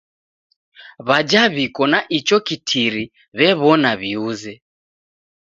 W'aja 1.07 1.43
w'iko 1.53 1.83
na 1.91 1.99
icho 2.17 2.37
kitiri 2.47 3.03
w'ew'ona 3.37 3.91
w'iuze. 3.99 4.53